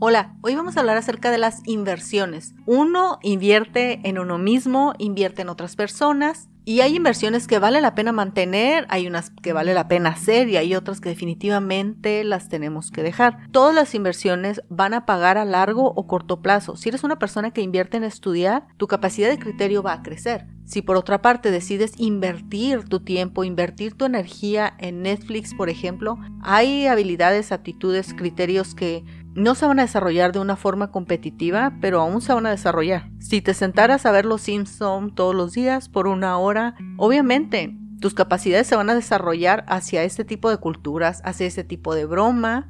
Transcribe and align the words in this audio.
Hola, 0.00 0.36
hoy 0.42 0.54
vamos 0.54 0.76
a 0.76 0.80
hablar 0.80 0.96
acerca 0.96 1.32
de 1.32 1.38
las 1.38 1.66
inversiones. 1.66 2.54
Uno 2.66 3.18
invierte 3.20 3.98
en 4.04 4.20
uno 4.20 4.38
mismo, 4.38 4.94
invierte 4.98 5.42
en 5.42 5.48
otras 5.48 5.74
personas 5.74 6.48
y 6.64 6.82
hay 6.82 6.94
inversiones 6.94 7.48
que 7.48 7.58
vale 7.58 7.80
la 7.80 7.96
pena 7.96 8.12
mantener, 8.12 8.86
hay 8.90 9.08
unas 9.08 9.30
que 9.30 9.52
vale 9.52 9.74
la 9.74 9.88
pena 9.88 10.10
hacer 10.10 10.48
y 10.50 10.56
hay 10.56 10.76
otras 10.76 11.00
que 11.00 11.08
definitivamente 11.08 12.22
las 12.22 12.48
tenemos 12.48 12.92
que 12.92 13.02
dejar. 13.02 13.50
Todas 13.50 13.74
las 13.74 13.92
inversiones 13.96 14.62
van 14.68 14.94
a 14.94 15.04
pagar 15.04 15.36
a 15.36 15.44
largo 15.44 15.92
o 15.96 16.06
corto 16.06 16.42
plazo. 16.42 16.76
Si 16.76 16.90
eres 16.90 17.02
una 17.02 17.18
persona 17.18 17.50
que 17.50 17.62
invierte 17.62 17.96
en 17.96 18.04
estudiar, 18.04 18.68
tu 18.76 18.86
capacidad 18.86 19.28
de 19.28 19.38
criterio 19.40 19.82
va 19.82 19.94
a 19.94 20.02
crecer. 20.02 20.46
Si 20.66 20.82
por 20.82 20.96
otra 20.96 21.22
parte 21.22 21.50
decides 21.50 21.94
invertir 21.96 22.84
tu 22.84 23.00
tiempo, 23.00 23.42
invertir 23.42 23.94
tu 23.94 24.04
energía 24.04 24.74
en 24.78 25.00
Netflix, 25.00 25.54
por 25.54 25.70
ejemplo, 25.70 26.18
hay 26.42 26.86
habilidades, 26.86 27.50
actitudes, 27.50 28.12
criterios 28.12 28.74
que 28.74 29.02
no 29.38 29.54
se 29.54 29.66
van 29.66 29.78
a 29.78 29.82
desarrollar 29.82 30.32
de 30.32 30.40
una 30.40 30.56
forma 30.56 30.90
competitiva, 30.90 31.72
pero 31.80 32.00
aún 32.00 32.20
se 32.20 32.32
van 32.32 32.46
a 32.46 32.50
desarrollar. 32.50 33.08
Si 33.20 33.40
te 33.40 33.54
sentaras 33.54 34.04
a 34.04 34.12
ver 34.12 34.24
los 34.24 34.42
Simpsons 34.42 35.14
todos 35.14 35.34
los 35.34 35.52
días 35.52 35.88
por 35.88 36.06
una 36.08 36.36
hora, 36.38 36.74
obviamente 36.96 37.76
tus 38.00 38.14
capacidades 38.14 38.66
se 38.66 38.76
van 38.76 38.90
a 38.90 38.94
desarrollar 38.94 39.64
hacia 39.68 40.02
este 40.02 40.24
tipo 40.24 40.50
de 40.50 40.58
culturas, 40.58 41.22
hacia 41.24 41.46
este 41.46 41.64
tipo 41.64 41.94
de 41.94 42.04
broma, 42.04 42.66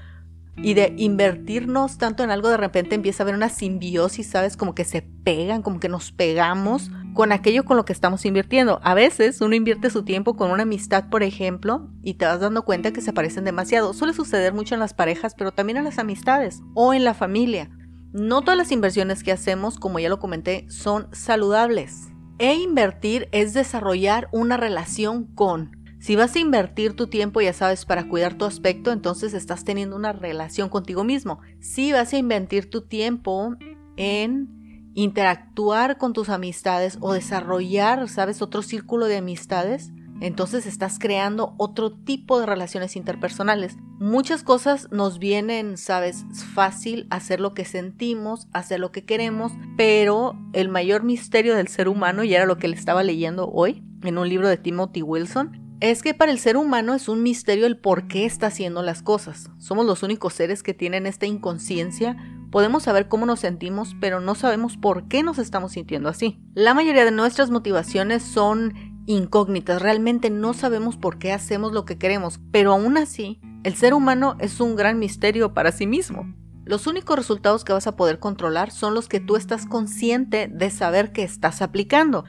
y 0.62 0.74
de 0.74 0.94
invertirnos 0.96 1.98
tanto 1.98 2.24
en 2.24 2.30
algo, 2.30 2.48
de 2.48 2.56
repente 2.56 2.94
empieza 2.94 3.22
a 3.22 3.24
haber 3.24 3.36
una 3.36 3.48
simbiosis, 3.48 4.28
¿sabes? 4.28 4.56
Como 4.56 4.74
que 4.74 4.84
se 4.84 5.02
pegan, 5.02 5.62
como 5.62 5.78
que 5.78 5.88
nos 5.88 6.10
pegamos 6.12 6.90
con 7.18 7.32
aquello 7.32 7.64
con 7.64 7.76
lo 7.76 7.84
que 7.84 7.92
estamos 7.92 8.24
invirtiendo. 8.26 8.78
A 8.84 8.94
veces 8.94 9.40
uno 9.40 9.56
invierte 9.56 9.90
su 9.90 10.04
tiempo 10.04 10.36
con 10.36 10.52
una 10.52 10.62
amistad, 10.62 11.10
por 11.10 11.24
ejemplo, 11.24 11.90
y 12.00 12.14
te 12.14 12.26
vas 12.26 12.38
dando 12.38 12.64
cuenta 12.64 12.92
que 12.92 13.00
se 13.00 13.12
parecen 13.12 13.42
demasiado. 13.42 13.92
Suele 13.92 14.14
suceder 14.14 14.54
mucho 14.54 14.74
en 14.74 14.78
las 14.78 14.94
parejas, 14.94 15.34
pero 15.36 15.50
también 15.50 15.78
en 15.78 15.82
las 15.82 15.98
amistades 15.98 16.60
o 16.74 16.94
en 16.94 17.02
la 17.02 17.14
familia. 17.14 17.70
No 18.12 18.42
todas 18.42 18.56
las 18.56 18.70
inversiones 18.70 19.24
que 19.24 19.32
hacemos, 19.32 19.80
como 19.80 19.98
ya 19.98 20.08
lo 20.08 20.20
comenté, 20.20 20.66
son 20.70 21.08
saludables. 21.10 22.06
E 22.38 22.54
invertir 22.54 23.28
es 23.32 23.52
desarrollar 23.52 24.28
una 24.30 24.56
relación 24.56 25.24
con. 25.34 25.72
Si 25.98 26.14
vas 26.14 26.36
a 26.36 26.38
invertir 26.38 26.94
tu 26.94 27.08
tiempo, 27.08 27.40
ya 27.40 27.52
sabes, 27.52 27.84
para 27.84 28.08
cuidar 28.08 28.34
tu 28.34 28.44
aspecto, 28.44 28.92
entonces 28.92 29.34
estás 29.34 29.64
teniendo 29.64 29.96
una 29.96 30.12
relación 30.12 30.68
contigo 30.68 31.02
mismo. 31.02 31.40
Si 31.58 31.90
vas 31.90 32.12
a 32.12 32.18
invertir 32.18 32.70
tu 32.70 32.82
tiempo 32.82 33.56
en 33.96 34.57
interactuar 34.98 35.96
con 35.96 36.12
tus 36.12 36.28
amistades 36.28 36.98
o 37.00 37.12
desarrollar, 37.12 38.08
sabes, 38.08 38.42
otro 38.42 38.62
círculo 38.62 39.06
de 39.06 39.18
amistades, 39.18 39.92
entonces 40.20 40.66
estás 40.66 40.98
creando 40.98 41.54
otro 41.56 41.92
tipo 41.92 42.40
de 42.40 42.46
relaciones 42.46 42.96
interpersonales. 42.96 43.76
Muchas 44.00 44.42
cosas 44.42 44.88
nos 44.90 45.20
vienen, 45.20 45.76
sabes, 45.76 46.24
fácil 46.52 47.06
hacer 47.10 47.38
lo 47.38 47.54
que 47.54 47.64
sentimos, 47.64 48.48
hacer 48.52 48.80
lo 48.80 48.90
que 48.90 49.04
queremos, 49.04 49.52
pero 49.76 50.36
el 50.52 50.68
mayor 50.68 51.04
misterio 51.04 51.54
del 51.54 51.68
ser 51.68 51.86
humano, 51.86 52.24
y 52.24 52.34
era 52.34 52.44
lo 52.44 52.58
que 52.58 52.66
le 52.66 52.74
estaba 52.74 53.04
leyendo 53.04 53.48
hoy 53.48 53.84
en 54.02 54.18
un 54.18 54.28
libro 54.28 54.48
de 54.48 54.56
Timothy 54.56 55.02
Wilson, 55.02 55.68
es 55.80 56.02
que 56.02 56.12
para 56.12 56.32
el 56.32 56.40
ser 56.40 56.56
humano 56.56 56.94
es 56.94 57.08
un 57.08 57.22
misterio 57.22 57.66
el 57.66 57.78
por 57.78 58.08
qué 58.08 58.24
está 58.24 58.48
haciendo 58.48 58.82
las 58.82 59.02
cosas. 59.02 59.48
Somos 59.58 59.86
los 59.86 60.02
únicos 60.02 60.34
seres 60.34 60.64
que 60.64 60.74
tienen 60.74 61.06
esta 61.06 61.26
inconsciencia. 61.26 62.16
Podemos 62.50 62.84
saber 62.84 63.08
cómo 63.08 63.26
nos 63.26 63.40
sentimos, 63.40 63.94
pero 64.00 64.20
no 64.20 64.34
sabemos 64.34 64.76
por 64.76 65.08
qué 65.08 65.22
nos 65.22 65.38
estamos 65.38 65.72
sintiendo 65.72 66.08
así. 66.08 66.40
La 66.54 66.74
mayoría 66.74 67.04
de 67.04 67.10
nuestras 67.10 67.50
motivaciones 67.50 68.22
son 68.22 68.74
incógnitas. 69.06 69.82
Realmente 69.82 70.30
no 70.30 70.54
sabemos 70.54 70.96
por 70.96 71.18
qué 71.18 71.32
hacemos 71.32 71.72
lo 71.72 71.84
que 71.84 71.98
queremos, 71.98 72.40
pero 72.50 72.72
aún 72.72 72.96
así, 72.96 73.40
el 73.64 73.74
ser 73.74 73.94
humano 73.94 74.36
es 74.38 74.60
un 74.60 74.76
gran 74.76 74.98
misterio 74.98 75.52
para 75.52 75.72
sí 75.72 75.86
mismo. 75.86 76.34
Los 76.64 76.86
únicos 76.86 77.16
resultados 77.16 77.64
que 77.64 77.72
vas 77.72 77.86
a 77.86 77.96
poder 77.96 78.18
controlar 78.18 78.70
son 78.70 78.94
los 78.94 79.08
que 79.08 79.20
tú 79.20 79.36
estás 79.36 79.64
consciente 79.64 80.48
de 80.48 80.70
saber 80.70 81.12
que 81.12 81.22
estás 81.22 81.62
aplicando. 81.62 82.24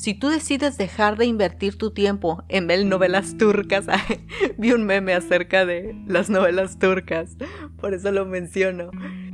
Si 0.00 0.14
tú 0.14 0.28
decides 0.28 0.78
dejar 0.78 1.18
de 1.18 1.26
invertir 1.26 1.76
tu 1.76 1.90
tiempo 1.90 2.42
en 2.48 2.66
ver 2.66 2.86
novelas 2.86 3.36
turcas, 3.36 3.84
vi 4.56 4.72
un 4.72 4.86
meme 4.86 5.12
acerca 5.12 5.66
de 5.66 5.94
las 6.06 6.30
novelas 6.30 6.78
turcas, 6.78 7.36
por 7.78 7.92
eso 7.92 8.10
lo 8.10 8.24
menciono. 8.24 8.92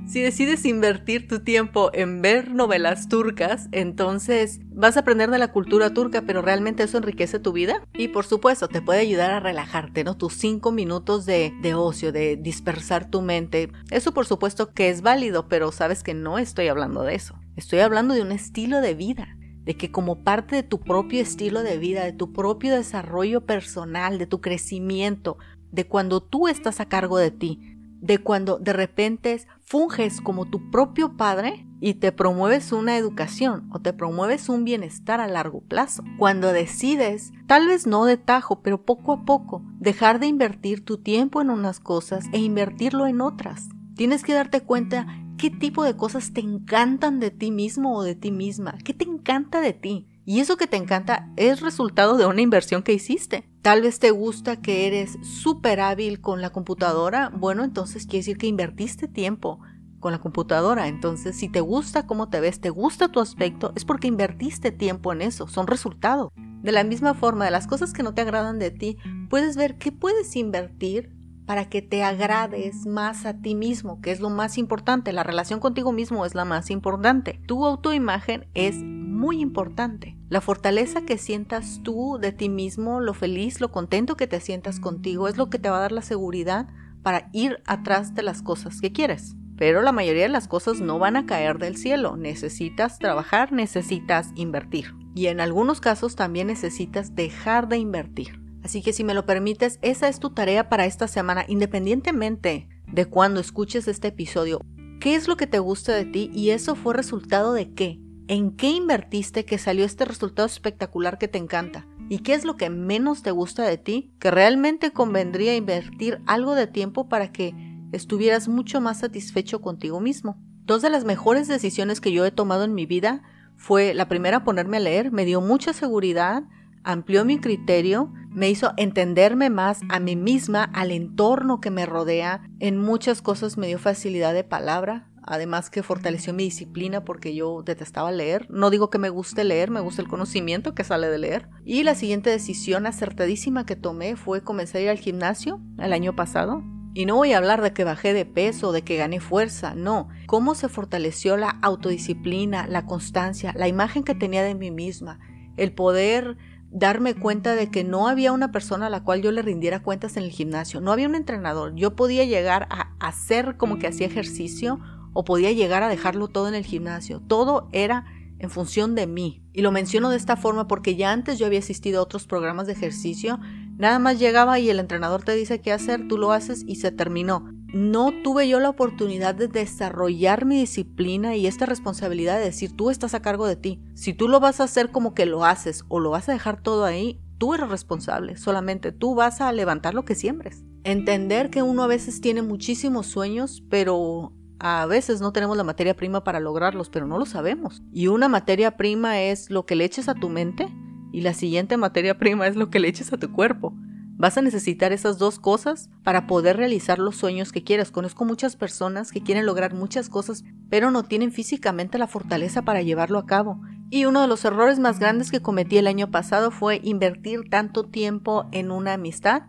Si 0.08 0.20
decides 0.22 0.64
invertir 0.64 1.28
tu 1.28 1.38
tiempo 1.38 1.90
en 1.94 2.20
ver 2.20 2.50
novelas 2.50 3.08
turcas, 3.08 3.68
entonces 3.70 4.58
vas 4.72 4.96
a 4.96 5.00
aprender 5.00 5.30
de 5.30 5.38
la 5.38 5.52
cultura 5.52 5.94
turca, 5.94 6.22
pero 6.22 6.42
realmente 6.42 6.82
eso 6.82 6.98
enriquece 6.98 7.38
tu 7.38 7.52
vida. 7.52 7.86
Y 7.94 8.08
por 8.08 8.24
supuesto, 8.24 8.66
te 8.66 8.82
puede 8.82 8.98
ayudar 8.98 9.30
a 9.30 9.38
relajarte, 9.38 10.02
¿no? 10.02 10.16
Tus 10.16 10.34
cinco 10.34 10.72
minutos 10.72 11.26
de, 11.26 11.52
de 11.62 11.74
ocio, 11.74 12.10
de 12.10 12.36
dispersar 12.36 13.08
tu 13.08 13.22
mente. 13.22 13.70
Eso 13.92 14.12
por 14.12 14.26
supuesto 14.26 14.72
que 14.72 14.88
es 14.88 15.02
válido, 15.02 15.46
pero 15.46 15.70
sabes 15.70 16.02
que 16.02 16.14
no 16.14 16.38
estoy 16.38 16.66
hablando 16.66 17.04
de 17.04 17.14
eso. 17.14 17.38
Estoy 17.54 17.78
hablando 17.78 18.14
de 18.14 18.22
un 18.22 18.32
estilo 18.32 18.80
de 18.80 18.94
vida 18.94 19.35
de 19.66 19.76
que 19.76 19.90
como 19.90 20.22
parte 20.22 20.56
de 20.56 20.62
tu 20.62 20.80
propio 20.80 21.20
estilo 21.20 21.62
de 21.62 21.76
vida, 21.76 22.04
de 22.04 22.12
tu 22.12 22.32
propio 22.32 22.74
desarrollo 22.74 23.44
personal, 23.44 24.16
de 24.16 24.26
tu 24.26 24.40
crecimiento, 24.40 25.36
de 25.72 25.86
cuando 25.86 26.22
tú 26.22 26.48
estás 26.48 26.80
a 26.80 26.88
cargo 26.88 27.18
de 27.18 27.32
ti, 27.32 27.76
de 28.00 28.18
cuando 28.18 28.58
de 28.58 28.72
repente 28.72 29.44
funges 29.62 30.20
como 30.20 30.44
tu 30.44 30.70
propio 30.70 31.16
padre 31.16 31.66
y 31.80 31.94
te 31.94 32.12
promueves 32.12 32.70
una 32.70 32.96
educación 32.96 33.68
o 33.72 33.80
te 33.80 33.92
promueves 33.92 34.48
un 34.48 34.64
bienestar 34.64 35.20
a 35.20 35.26
largo 35.26 35.60
plazo. 35.60 36.04
Cuando 36.16 36.52
decides, 36.52 37.32
tal 37.48 37.66
vez 37.66 37.86
no 37.88 38.04
de 38.04 38.16
tajo, 38.16 38.62
pero 38.62 38.84
poco 38.84 39.12
a 39.12 39.24
poco, 39.24 39.64
dejar 39.80 40.20
de 40.20 40.28
invertir 40.28 40.84
tu 40.84 40.98
tiempo 40.98 41.40
en 41.40 41.50
unas 41.50 41.80
cosas 41.80 42.26
e 42.32 42.38
invertirlo 42.38 43.08
en 43.08 43.20
otras. 43.20 43.68
Tienes 43.96 44.22
que 44.22 44.34
darte 44.34 44.60
cuenta 44.60 45.06
qué 45.36 45.50
tipo 45.50 45.84
de 45.84 45.96
cosas 45.96 46.32
te 46.32 46.40
encantan 46.40 47.20
de 47.20 47.30
ti 47.30 47.50
mismo 47.50 47.96
o 47.96 48.02
de 48.02 48.14
ti 48.14 48.30
misma, 48.30 48.78
qué 48.84 48.94
te 48.94 49.04
encanta 49.04 49.60
de 49.60 49.72
ti. 49.72 50.08
Y 50.24 50.40
eso 50.40 50.56
que 50.56 50.66
te 50.66 50.76
encanta 50.76 51.30
es 51.36 51.60
resultado 51.60 52.16
de 52.16 52.26
una 52.26 52.40
inversión 52.40 52.82
que 52.82 52.92
hiciste. 52.92 53.48
Tal 53.62 53.82
vez 53.82 54.00
te 54.00 54.10
gusta 54.10 54.60
que 54.60 54.88
eres 54.88 55.18
súper 55.22 55.80
hábil 55.80 56.20
con 56.20 56.40
la 56.40 56.50
computadora. 56.50 57.30
Bueno, 57.32 57.62
entonces 57.62 58.06
quiere 58.06 58.18
decir 58.18 58.36
que 58.36 58.48
invertiste 58.48 59.06
tiempo 59.06 59.60
con 60.00 60.10
la 60.10 60.20
computadora. 60.20 60.88
Entonces, 60.88 61.36
si 61.36 61.48
te 61.48 61.60
gusta 61.60 62.06
cómo 62.06 62.28
te 62.28 62.40
ves, 62.40 62.60
te 62.60 62.70
gusta 62.70 63.08
tu 63.08 63.20
aspecto, 63.20 63.72
es 63.76 63.84
porque 63.84 64.08
invertiste 64.08 64.72
tiempo 64.72 65.12
en 65.12 65.22
eso. 65.22 65.46
Son 65.46 65.68
resultado. 65.68 66.32
De 66.62 66.72
la 66.72 66.82
misma 66.82 67.14
forma, 67.14 67.44
de 67.44 67.52
las 67.52 67.68
cosas 67.68 67.92
que 67.92 68.02
no 68.02 68.12
te 68.12 68.22
agradan 68.22 68.58
de 68.58 68.72
ti, 68.72 68.96
puedes 69.30 69.56
ver 69.56 69.78
qué 69.78 69.92
puedes 69.92 70.34
invertir 70.34 71.15
para 71.46 71.68
que 71.68 71.80
te 71.80 72.02
agrades 72.02 72.86
más 72.86 73.24
a 73.24 73.40
ti 73.40 73.54
mismo, 73.54 74.00
que 74.00 74.10
es 74.10 74.20
lo 74.20 74.30
más 74.30 74.58
importante. 74.58 75.12
La 75.12 75.22
relación 75.22 75.60
contigo 75.60 75.92
mismo 75.92 76.26
es 76.26 76.34
la 76.34 76.44
más 76.44 76.70
importante. 76.70 77.40
Tu 77.46 77.64
autoimagen 77.64 78.46
es 78.54 78.76
muy 78.76 79.40
importante. 79.40 80.16
La 80.28 80.40
fortaleza 80.40 81.02
que 81.02 81.18
sientas 81.18 81.80
tú 81.82 82.18
de 82.20 82.32
ti 82.32 82.48
mismo, 82.48 83.00
lo 83.00 83.14
feliz, 83.14 83.60
lo 83.60 83.70
contento 83.70 84.16
que 84.16 84.26
te 84.26 84.40
sientas 84.40 84.80
contigo, 84.80 85.28
es 85.28 85.36
lo 85.36 85.48
que 85.48 85.60
te 85.60 85.70
va 85.70 85.78
a 85.78 85.82
dar 85.82 85.92
la 85.92 86.02
seguridad 86.02 86.66
para 87.02 87.30
ir 87.32 87.62
atrás 87.64 88.14
de 88.14 88.24
las 88.24 88.42
cosas 88.42 88.80
que 88.80 88.92
quieres. 88.92 89.36
Pero 89.56 89.80
la 89.80 89.92
mayoría 89.92 90.24
de 90.24 90.28
las 90.28 90.48
cosas 90.48 90.80
no 90.80 90.98
van 90.98 91.16
a 91.16 91.26
caer 91.26 91.58
del 91.58 91.76
cielo. 91.76 92.16
Necesitas 92.16 92.98
trabajar, 92.98 93.52
necesitas 93.52 94.32
invertir. 94.34 94.94
Y 95.14 95.28
en 95.28 95.40
algunos 95.40 95.80
casos 95.80 96.14
también 96.14 96.48
necesitas 96.48 97.14
dejar 97.14 97.68
de 97.68 97.78
invertir. 97.78 98.45
Así 98.66 98.82
que 98.82 98.92
si 98.92 99.04
me 99.04 99.14
lo 99.14 99.26
permites, 99.26 99.78
esa 99.80 100.08
es 100.08 100.18
tu 100.18 100.30
tarea 100.30 100.68
para 100.68 100.86
esta 100.86 101.06
semana, 101.06 101.44
independientemente 101.46 102.68
de 102.90 103.06
cuando 103.06 103.38
escuches 103.38 103.86
este 103.86 104.08
episodio. 104.08 104.60
¿Qué 104.98 105.14
es 105.14 105.28
lo 105.28 105.36
que 105.36 105.46
te 105.46 105.60
gusta 105.60 105.94
de 105.94 106.04
ti 106.04 106.32
y 106.34 106.50
eso 106.50 106.74
fue 106.74 106.92
resultado 106.92 107.52
de 107.52 107.72
qué? 107.74 108.00
¿En 108.26 108.56
qué 108.56 108.70
invertiste 108.70 109.44
que 109.44 109.58
salió 109.58 109.84
este 109.84 110.04
resultado 110.04 110.46
espectacular 110.46 111.16
que 111.16 111.28
te 111.28 111.38
encanta? 111.38 111.86
¿Y 112.08 112.18
qué 112.24 112.34
es 112.34 112.44
lo 112.44 112.56
que 112.56 112.68
menos 112.68 113.22
te 113.22 113.30
gusta 113.30 113.62
de 113.62 113.78
ti? 113.78 114.10
Que 114.18 114.32
realmente 114.32 114.90
convendría 114.90 115.54
invertir 115.54 116.20
algo 116.26 116.56
de 116.56 116.66
tiempo 116.66 117.08
para 117.08 117.30
que 117.30 117.54
estuvieras 117.92 118.48
mucho 118.48 118.80
más 118.80 118.98
satisfecho 118.98 119.60
contigo 119.60 120.00
mismo. 120.00 120.42
Dos 120.64 120.82
de 120.82 120.90
las 120.90 121.04
mejores 121.04 121.46
decisiones 121.46 122.00
que 122.00 122.10
yo 122.10 122.26
he 122.26 122.32
tomado 122.32 122.64
en 122.64 122.74
mi 122.74 122.84
vida 122.84 123.22
fue 123.54 123.94
la 123.94 124.08
primera 124.08 124.42
ponerme 124.42 124.78
a 124.78 124.80
leer, 124.80 125.12
me 125.12 125.24
dio 125.24 125.40
mucha 125.40 125.72
seguridad, 125.72 126.42
amplió 126.82 127.24
mi 127.24 127.38
criterio, 127.38 128.12
me 128.36 128.50
hizo 128.50 128.74
entenderme 128.76 129.48
más 129.48 129.80
a 129.88 129.98
mí 129.98 130.14
misma, 130.14 130.64
al 130.64 130.90
entorno 130.90 131.58
que 131.58 131.70
me 131.70 131.86
rodea. 131.86 132.42
En 132.60 132.76
muchas 132.76 133.22
cosas 133.22 133.56
me 133.56 133.66
dio 133.66 133.78
facilidad 133.78 134.34
de 134.34 134.44
palabra, 134.44 135.08
además 135.22 135.70
que 135.70 135.82
fortaleció 135.82 136.34
mi 136.34 136.44
disciplina 136.44 137.02
porque 137.02 137.34
yo 137.34 137.62
detestaba 137.62 138.12
leer. 138.12 138.46
No 138.50 138.68
digo 138.68 138.90
que 138.90 138.98
me 138.98 139.08
guste 139.08 139.42
leer, 139.42 139.70
me 139.70 139.80
gusta 139.80 140.02
el 140.02 140.08
conocimiento 140.08 140.74
que 140.74 140.84
sale 140.84 141.08
de 141.08 141.16
leer. 141.16 141.48
Y 141.64 141.82
la 141.82 141.94
siguiente 141.94 142.28
decisión 142.28 142.84
acertadísima 142.84 143.64
que 143.64 143.74
tomé 143.74 144.16
fue 144.16 144.42
comenzar 144.42 144.80
a 144.80 144.84
ir 144.84 144.90
al 144.90 144.98
gimnasio 144.98 145.58
el 145.78 145.94
año 145.94 146.14
pasado. 146.14 146.62
Y 146.92 147.06
no 147.06 147.16
voy 147.16 147.32
a 147.32 147.38
hablar 147.38 147.62
de 147.62 147.72
que 147.72 147.84
bajé 147.84 148.12
de 148.12 148.26
peso, 148.26 148.70
de 148.70 148.82
que 148.82 148.96
gané 148.98 149.18
fuerza, 149.18 149.74
no. 149.74 150.08
Cómo 150.26 150.54
se 150.54 150.68
fortaleció 150.68 151.38
la 151.38 151.58
autodisciplina, 151.62 152.66
la 152.66 152.84
constancia, 152.84 153.54
la 153.56 153.66
imagen 153.66 154.04
que 154.04 154.14
tenía 154.14 154.42
de 154.42 154.54
mí 154.54 154.70
misma, 154.70 155.20
el 155.56 155.72
poder 155.72 156.36
darme 156.78 157.14
cuenta 157.14 157.54
de 157.54 157.70
que 157.70 157.84
no 157.84 158.06
había 158.06 158.32
una 158.32 158.52
persona 158.52 158.88
a 158.88 158.90
la 158.90 159.02
cual 159.02 159.22
yo 159.22 159.32
le 159.32 159.40
rindiera 159.40 159.82
cuentas 159.82 160.18
en 160.18 160.24
el 160.24 160.30
gimnasio, 160.30 160.82
no 160.82 160.92
había 160.92 161.08
un 161.08 161.14
entrenador, 161.14 161.74
yo 161.74 161.96
podía 161.96 162.24
llegar 162.24 162.68
a 162.70 162.92
hacer 163.00 163.56
como 163.56 163.78
que 163.78 163.86
hacía 163.86 164.06
ejercicio 164.06 164.78
o 165.14 165.24
podía 165.24 165.52
llegar 165.52 165.82
a 165.82 165.88
dejarlo 165.88 166.28
todo 166.28 166.48
en 166.48 166.54
el 166.54 166.66
gimnasio. 166.66 167.22
Todo 167.26 167.70
era 167.72 168.04
en 168.38 168.50
función 168.50 168.94
de 168.94 169.06
mí. 169.06 169.42
Y 169.54 169.62
lo 169.62 169.72
menciono 169.72 170.10
de 170.10 170.18
esta 170.18 170.36
forma 170.36 170.68
porque 170.68 170.96
ya 170.96 171.12
antes 171.12 171.38
yo 171.38 171.46
había 171.46 171.60
asistido 171.60 172.00
a 172.00 172.02
otros 172.02 172.26
programas 172.26 172.66
de 172.66 172.74
ejercicio. 172.74 173.40
Nada 173.78 173.98
más 173.98 174.18
llegaba 174.18 174.58
y 174.58 174.68
el 174.68 174.78
entrenador 174.78 175.22
te 175.22 175.34
dice 175.34 175.62
qué 175.62 175.72
hacer, 175.72 176.06
tú 176.08 176.18
lo 176.18 176.32
haces 176.32 176.62
y 176.66 176.76
se 176.76 176.92
terminó. 176.92 177.55
No 177.76 178.10
tuve 178.22 178.48
yo 178.48 178.58
la 178.58 178.70
oportunidad 178.70 179.34
de 179.34 179.48
desarrollar 179.48 180.46
mi 180.46 180.60
disciplina 180.60 181.36
y 181.36 181.46
esta 181.46 181.66
responsabilidad 181.66 182.38
de 182.38 182.46
decir, 182.46 182.74
tú 182.74 182.88
estás 182.88 183.12
a 183.12 183.20
cargo 183.20 183.46
de 183.46 183.56
ti. 183.56 183.82
Si 183.92 184.14
tú 184.14 184.28
lo 184.28 184.40
vas 184.40 184.60
a 184.60 184.64
hacer 184.64 184.90
como 184.90 185.12
que 185.12 185.26
lo 185.26 185.44
haces 185.44 185.84
o 185.88 186.00
lo 186.00 186.08
vas 186.08 186.26
a 186.30 186.32
dejar 186.32 186.62
todo 186.62 186.86
ahí, 186.86 187.20
tú 187.36 187.52
eres 187.52 187.68
responsable. 187.68 188.38
Solamente 188.38 188.92
tú 188.92 189.14
vas 189.14 189.42
a 189.42 189.52
levantar 189.52 189.92
lo 189.92 190.06
que 190.06 190.14
siembres. 190.14 190.64
Entender 190.84 191.50
que 191.50 191.60
uno 191.60 191.82
a 191.82 191.86
veces 191.86 192.22
tiene 192.22 192.40
muchísimos 192.40 193.08
sueños, 193.08 193.62
pero 193.68 194.32
a 194.58 194.86
veces 194.86 195.20
no 195.20 195.34
tenemos 195.34 195.58
la 195.58 195.62
materia 195.62 195.94
prima 195.94 196.24
para 196.24 196.40
lograrlos, 196.40 196.88
pero 196.88 197.06
no 197.06 197.18
lo 197.18 197.26
sabemos. 197.26 197.82
Y 197.92 198.06
una 198.06 198.28
materia 198.28 198.78
prima 198.78 199.20
es 199.20 199.50
lo 199.50 199.66
que 199.66 199.76
le 199.76 199.84
eches 199.84 200.08
a 200.08 200.14
tu 200.14 200.30
mente 200.30 200.66
y 201.12 201.20
la 201.20 201.34
siguiente 201.34 201.76
materia 201.76 202.16
prima 202.16 202.46
es 202.46 202.56
lo 202.56 202.70
que 202.70 202.78
le 202.78 202.88
eches 202.88 203.12
a 203.12 203.18
tu 203.18 203.30
cuerpo. 203.32 203.74
Vas 204.18 204.38
a 204.38 204.42
necesitar 204.42 204.92
esas 204.92 205.18
dos 205.18 205.38
cosas 205.38 205.90
para 206.02 206.26
poder 206.26 206.56
realizar 206.56 206.98
los 206.98 207.16
sueños 207.16 207.52
que 207.52 207.62
quieras. 207.62 207.90
Conozco 207.90 208.24
muchas 208.24 208.56
personas 208.56 209.12
que 209.12 209.22
quieren 209.22 209.44
lograr 209.44 209.74
muchas 209.74 210.08
cosas, 210.08 210.42
pero 210.70 210.90
no 210.90 211.02
tienen 211.02 211.32
físicamente 211.32 211.98
la 211.98 212.06
fortaleza 212.06 212.62
para 212.62 212.80
llevarlo 212.80 213.18
a 213.18 213.26
cabo. 213.26 213.60
Y 213.90 214.06
uno 214.06 214.22
de 214.22 214.26
los 214.26 214.42
errores 214.46 214.78
más 214.78 214.98
grandes 214.98 215.30
que 215.30 215.42
cometí 215.42 215.76
el 215.76 215.86
año 215.86 216.10
pasado 216.10 216.50
fue 216.50 216.80
invertir 216.82 217.50
tanto 217.50 217.84
tiempo 217.84 218.46
en 218.52 218.70
una 218.70 218.94
amistad 218.94 219.42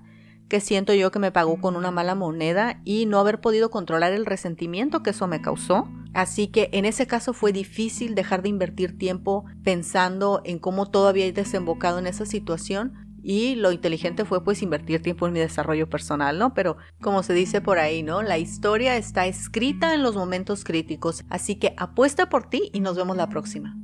que 0.50 0.60
siento 0.60 0.94
yo 0.94 1.12
que 1.12 1.20
me 1.20 1.32
pagó 1.32 1.60
con 1.62 1.76
una 1.78 1.92
mala 1.92 2.16
moneda 2.16 2.82
y 2.84 3.06
no 3.06 3.20
haber 3.20 3.40
podido 3.40 3.70
controlar 3.70 4.12
el 4.12 4.26
resentimiento 4.26 5.02
que 5.02 5.12
eso 5.12 5.28
me 5.28 5.42
causó. 5.42 5.88
Así 6.14 6.48
que 6.48 6.70
en 6.74 6.84
ese 6.84 7.08
caso 7.08 7.34
fue 7.34 7.54
difícil 7.54 8.16
dejar 8.16 8.42
de 8.42 8.50
invertir 8.50 8.98
tiempo 8.98 9.46
pensando 9.64 10.42
en 10.44 10.60
cómo 10.60 10.88
todo 10.88 11.08
había 11.08 11.32
desembocado 11.32 12.00
en 12.00 12.08
esa 12.08 12.26
situación 12.26 13.07
y 13.28 13.56
lo 13.56 13.74
inteligente 13.74 14.24
fue 14.24 14.42
pues 14.42 14.62
invertir 14.62 15.02
tiempo 15.02 15.28
en 15.28 15.34
mi 15.34 15.40
desarrollo 15.42 15.90
personal, 15.90 16.40
¿no? 16.40 16.54
Pero 16.54 16.78
como 17.02 17.24
se 17.24 17.34
dice 17.34 17.60
por 17.60 17.78
ahí, 17.78 18.02
¿no? 18.02 18.22
La 18.22 18.38
historia 18.38 18.96
está 18.96 19.26
escrita 19.26 19.94
en 19.94 20.02
los 20.02 20.16
momentos 20.16 20.64
críticos, 20.64 21.26
así 21.30 21.56
que 21.56 21.74
apuesta 21.76 22.30
por 22.30 22.50
ti 22.50 22.70
y 22.72 22.80
nos 22.80 22.96
vemos 22.96 23.18
la 23.18 23.28
próxima. 23.28 23.76